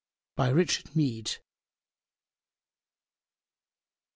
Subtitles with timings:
[0.35, 1.43] By RICHARD MEAD, M.